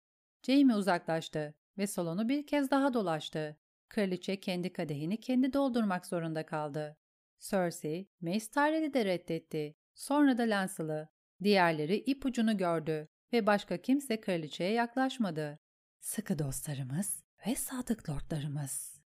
[0.42, 3.56] Jamie uzaklaştı ve salonu bir kez daha dolaştı.
[3.88, 6.96] Kraliçe kendi kadehini kendi doldurmak zorunda kaldı.
[7.38, 9.74] Cersei, Mace Tyrell'i de reddetti.
[9.94, 11.08] Sonra da Lancel'ı.
[11.42, 15.58] Diğerleri ipucunu gördü ve başka kimse kraliçeye yaklaşmadı.
[16.00, 19.00] Sıkı dostlarımız ve sadık lordlarımız.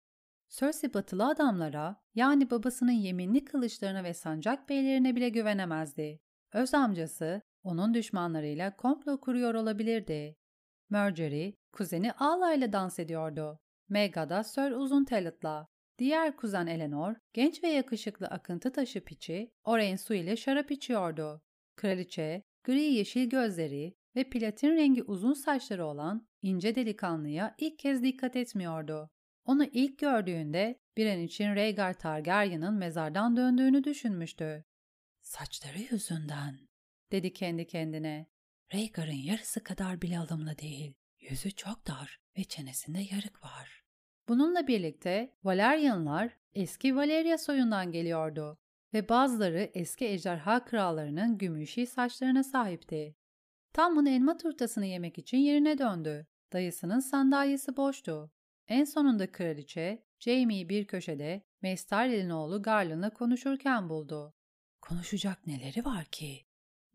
[0.49, 6.19] Cersei batılı adamlara yani babasının yeminli kılıçlarına ve sancak beylerine bile güvenemezdi.
[6.53, 10.35] Öz amcası onun düşmanlarıyla komplo kuruyor olabilirdi.
[10.89, 13.59] Marjorie, kuzeni Alay'la dans ediyordu.
[13.91, 15.67] Megha da Sir Uzun Tellet'la.
[15.97, 21.41] Diğer kuzen Eleanor, genç ve yakışıklı akıntı taşı piçi, Oren su ile şarap içiyordu.
[21.75, 28.35] Kraliçe, gri yeşil gözleri ve platin rengi uzun saçları olan ince delikanlıya ilk kez dikkat
[28.35, 29.09] etmiyordu.
[29.45, 34.65] Onu ilk gördüğünde bir an için Rhaegar Targaryen'ın mezardan döndüğünü düşünmüştü.
[35.21, 36.59] Saçları yüzünden,
[37.11, 38.27] dedi kendi kendine.
[38.73, 40.93] Rhaegar'ın yarısı kadar bile alımlı değil.
[41.19, 43.80] Yüzü çok dar ve çenesinde yarık var.
[44.27, 48.57] Bununla birlikte Valerianlar eski Valeria soyundan geliyordu
[48.93, 53.15] ve bazıları eski ejderha krallarının gümüşi saçlarına sahipti.
[53.73, 56.27] Tom'un elma turtasını yemek için yerine döndü.
[56.53, 58.31] Dayısının sandalyesi boştu.
[58.67, 64.33] En sonunda kraliçe, Jamie'yi bir köşede Mestarel'in oğlu Garland'la konuşurken buldu.
[64.81, 66.45] Konuşacak neleri var ki?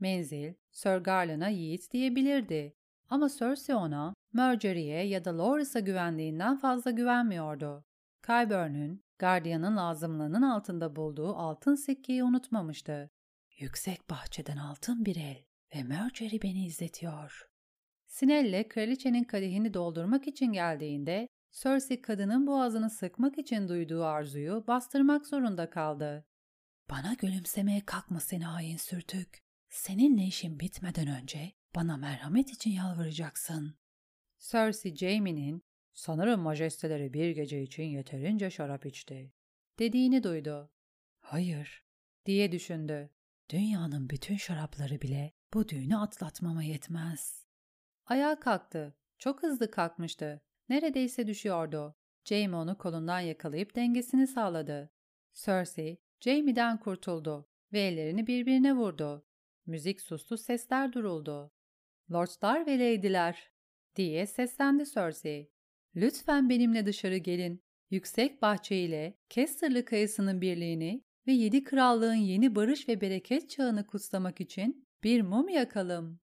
[0.00, 2.76] Menzil, Sir Garland'a yiğit diyebilirdi.
[3.08, 7.84] Ama Cersei ona, Marjorie'ye ya da Loras'a güvendiğinden fazla güvenmiyordu.
[8.22, 13.10] Qyburn'un, gardiyanın lazımlığının altında bulduğu altın sikkeyi unutmamıştı.
[13.58, 17.48] Yüksek bahçeden altın bir el ve Marjorie beni izletiyor.
[18.06, 25.70] Sinelle kraliçenin kadehini doldurmak için geldiğinde Cersei kadının boğazını sıkmak için duyduğu arzuyu bastırmak zorunda
[25.70, 26.24] kaldı.
[26.90, 29.38] Bana gülümsemeye kalkma seni hain sürtük.
[29.68, 33.78] Seninle işin bitmeden önce bana merhamet için yalvaracaksın.
[34.38, 39.32] Cersei Jaime'nin sanırım majesteleri bir gece için yeterince şarap içti
[39.78, 40.70] dediğini duydu.
[41.20, 41.84] Hayır
[42.26, 43.10] diye düşündü.
[43.50, 47.46] Dünyanın bütün şarapları bile bu düğünü atlatmama yetmez.
[48.06, 48.96] Ayağa kalktı.
[49.18, 50.42] Çok hızlı kalkmıştı.
[50.68, 51.94] Neredeyse düşüyordu.
[52.24, 54.90] Jaime onu kolundan yakalayıp dengesini sağladı.
[55.34, 59.26] Cersei, Jaime'den kurtuldu ve ellerini birbirine vurdu.
[59.66, 61.55] Müzik sustu, sesler duruldu.
[62.12, 63.50] Lordlar ve Lady'ler
[63.96, 65.50] diye seslendi Cersei.
[65.96, 67.62] Lütfen benimle dışarı gelin.
[67.90, 74.40] Yüksek bahçe ile Kesterlı kayısının birliğini ve yedi krallığın yeni barış ve bereket çağını kutsamak
[74.40, 76.20] için bir mum yakalım.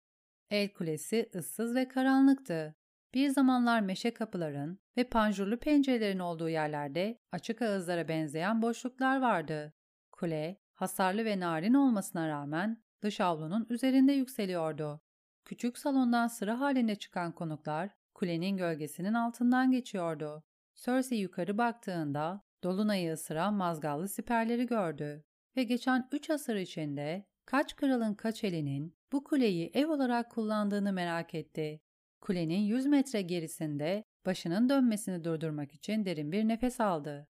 [0.49, 2.75] El kulesi ıssız ve karanlıktı.
[3.13, 9.73] Bir zamanlar meşe kapıların ve panjurlu pencerelerin olduğu yerlerde açık ağızlara benzeyen boşluklar vardı.
[10.11, 15.01] Kule, hasarlı ve narin olmasına rağmen dış avlunun üzerinde yükseliyordu.
[15.51, 20.43] Küçük salondan sıra halinde çıkan konuklar kulenin gölgesinin altından geçiyordu.
[20.75, 25.23] Cersei yukarı baktığında dolunayı ısıran mazgallı siperleri gördü
[25.55, 31.35] ve geçen üç asır içinde kaç kralın kaç elinin bu kuleyi ev olarak kullandığını merak
[31.35, 31.81] etti.
[32.21, 37.27] Kulenin 100 metre gerisinde başının dönmesini durdurmak için derin bir nefes aldı.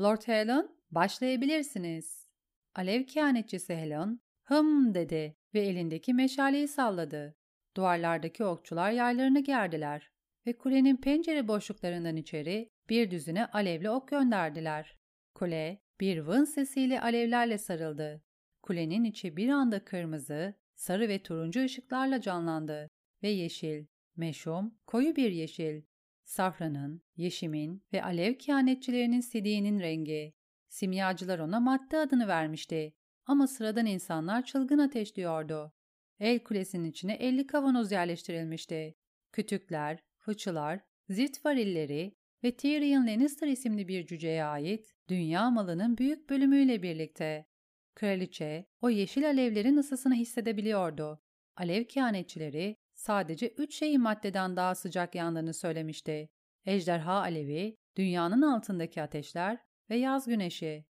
[0.00, 2.28] Lord Helen, başlayabilirsiniz.
[2.74, 7.39] Alev kehanetçisi Helen, hım dedi ve elindeki meşaleyi salladı.
[7.76, 10.10] Duvarlardaki okçular yaylarını gerdiler
[10.46, 14.96] ve kulenin pencere boşluklarından içeri bir düzine alevli ok gönderdiler.
[15.34, 18.22] Kule bir vın sesiyle alevlerle sarıldı.
[18.62, 22.90] Kulenin içi bir anda kırmızı, sarı ve turuncu ışıklarla canlandı
[23.22, 23.86] ve yeşil,
[24.16, 25.82] meşhum, koyu bir yeşil.
[26.24, 30.34] Safranın, yeşimin ve alev kehanetçilerinin sidiğinin rengi.
[30.68, 32.92] Simyacılar ona madde adını vermişti
[33.26, 35.72] ama sıradan insanlar çılgın ateşliyordu.
[36.20, 38.94] El kulesinin içine 50 kavanoz yerleştirilmişti.
[39.32, 42.14] Kütükler, fıçılar, zift varilleri
[42.44, 47.46] ve Tyrion Lannister isimli bir cüceye ait dünya malının büyük bölümüyle birlikte.
[47.94, 51.20] Kraliçe o yeşil alevlerin ısısını hissedebiliyordu.
[51.56, 56.28] Alev kehanetçileri sadece üç şeyin maddeden daha sıcak yandığını söylemişti.
[56.66, 59.58] Ejderha alevi, dünyanın altındaki ateşler
[59.90, 60.84] ve yaz güneşi.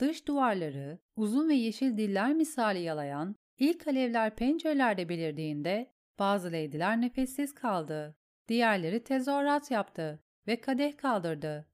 [0.00, 7.54] Dış duvarları uzun ve yeşil diller misali yalayan İlk alevler pencerelerde belirdiğinde bazı leydiler nefessiz
[7.54, 8.16] kaldı.
[8.48, 11.68] Diğerleri tezahürat yaptı ve kadeh kaldırdı.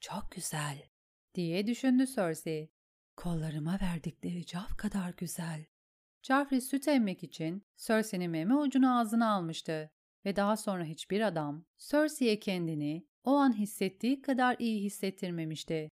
[0.00, 0.82] Çok güzel
[1.34, 2.70] diye düşündü Cersei.
[3.16, 5.64] Kollarıma verdikleri caf kadar güzel.
[6.22, 9.90] Joffrey süt emmek için Cersei'nin meme ucunu ağzına almıştı
[10.24, 15.90] ve daha sonra hiçbir adam Cersei'ye kendini o an hissettiği kadar iyi hissettirmemişti.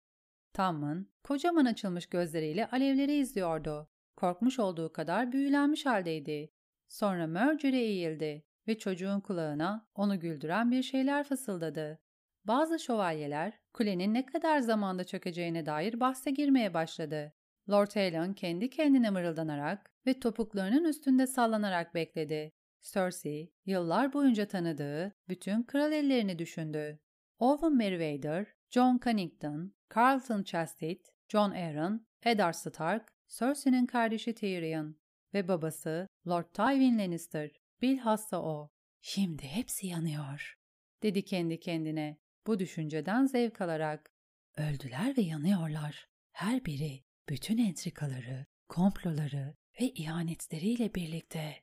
[0.53, 3.89] Tammun kocaman açılmış gözleriyle alevleri izliyordu.
[4.17, 6.49] Korkmuş olduğu kadar büyülenmiş haldeydi.
[6.87, 11.99] Sonra Marjorie eğildi ve çocuğun kulağına onu güldüren bir şeyler fısıldadı.
[12.45, 17.33] Bazı şövalyeler kulenin ne kadar zamanda çökeceğine dair bahse girmeye başladı.
[17.69, 22.51] Lord Aegon kendi kendine mırıldanarak ve topuklarının üstünde sallanarak bekledi.
[22.81, 26.99] Cersei, yıllar boyunca tanıdığı bütün kral ellerini düşündü.
[27.39, 30.93] Owen Merryweather, John Cunnington, Carlton Chastity,
[31.29, 34.95] John Arryn, Eddard Stark, Cersei'nin kardeşi Tyrion
[35.33, 37.51] ve babası Lord Tywin Lannister.
[37.81, 38.71] Bilhassa o.
[39.01, 40.57] Şimdi hepsi yanıyor,
[41.03, 42.17] dedi kendi kendine
[42.47, 44.11] bu düşünceden zevk alarak.
[44.57, 46.07] Öldüler ve yanıyorlar.
[46.31, 51.55] Her biri bütün entrikaları, komploları ve ihanetleriyle birlikte.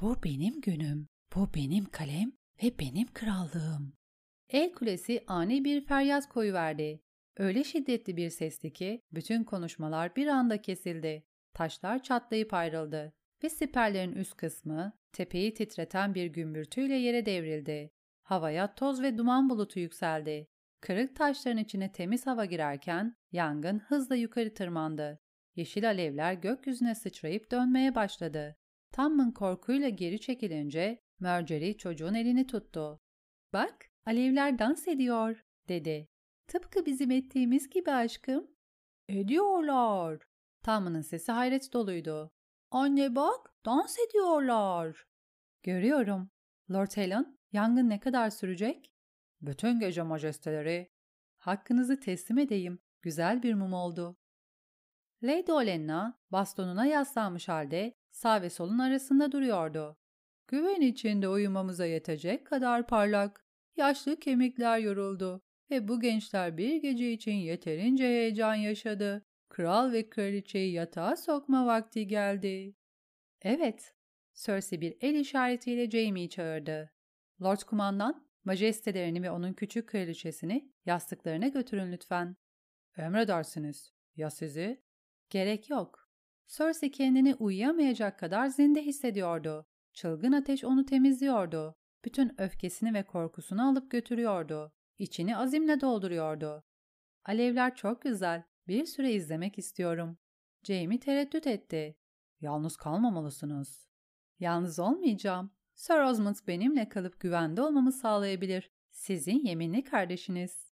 [0.00, 3.92] Bu benim günüm, bu benim kalem ve benim krallığım.
[4.48, 7.02] El kulesi ani bir feryat koyuverdi.
[7.36, 11.24] Öyle şiddetli bir sesti ki bütün konuşmalar bir anda kesildi.
[11.54, 13.12] Taşlar çatlayıp ayrıldı
[13.44, 17.90] ve siperlerin üst kısmı tepeyi titreten bir gümbürtüyle yere devrildi.
[18.22, 20.48] Havaya toz ve duman bulutu yükseldi.
[20.80, 25.18] Kırık taşların içine temiz hava girerken yangın hızla yukarı tırmandı.
[25.56, 28.56] Yeşil alevler gökyüzüne sıçrayıp dönmeye başladı.
[28.92, 33.00] Tammun korkuyla geri çekilince Marjorie çocuğun elini tuttu.
[33.52, 36.08] ''Bak, alevler dans ediyor.'' dedi.
[36.52, 38.50] ''Tıpkı bizim ettiğimiz gibi aşkım.''
[39.08, 40.28] ''Ediyorlar.''
[40.62, 42.30] Tammun'un sesi hayret doluydu.
[42.70, 45.06] ''Anne bak, dans ediyorlar.''
[45.62, 46.30] ''Görüyorum.
[46.70, 48.92] Lord Helen, yangın ne kadar sürecek?''
[49.40, 50.92] ''Bütün gece majesteleri.''
[51.38, 52.78] ''Hakkınızı teslim edeyim.
[53.02, 54.16] Güzel bir mum oldu.''
[55.22, 59.96] Lady Olenna bastonuna yaslanmış halde sağ ve solun arasında duruyordu.
[60.46, 63.44] Güven içinde uyumamıza yetecek kadar parlak.
[63.76, 69.26] Yaşlı kemikler yoruldu ve bu gençler bir gece için yeterince heyecan yaşadı.
[69.48, 72.74] Kral ve kraliçeyi yatağa sokma vakti geldi.
[73.42, 73.94] Evet,
[74.34, 76.90] Cersei bir el işaretiyle Jaime'yi çağırdı.
[77.42, 82.36] Lord kumandan, majestelerini ve onun küçük kraliçesini yastıklarına götürün lütfen.
[82.96, 83.92] Emredersiniz.
[84.16, 84.82] Ya sizi?
[85.30, 86.08] Gerek yok.
[86.46, 89.66] Cersei kendini uyuyamayacak kadar zinde hissediyordu.
[89.92, 91.74] Çılgın ateş onu temizliyordu.
[92.04, 94.72] Bütün öfkesini ve korkusunu alıp götürüyordu.
[95.02, 96.64] İçini azimle dolduruyordu.
[97.24, 98.42] Alevler çok güzel.
[98.68, 100.18] Bir süre izlemek istiyorum.
[100.62, 101.96] Jamie tereddüt etti.
[102.40, 103.88] Yalnız kalmamalısınız.
[104.38, 105.50] Yalnız olmayacağım.
[105.74, 108.70] Sir Osmond benimle kalıp güvende olmamı sağlayabilir.
[108.90, 110.72] Sizin yeminli kardeşiniz.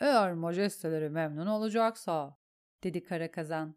[0.00, 2.38] Eğer majesteleri memnun olacaksa,
[2.82, 3.76] dedi kara kazan.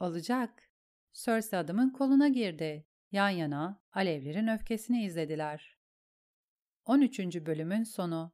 [0.00, 0.70] Olacak.
[1.12, 2.86] Cersei adamın koluna girdi.
[3.12, 5.78] Yan yana alevlerin öfkesini izlediler.
[6.84, 7.20] 13.
[7.20, 8.32] bölümün sonu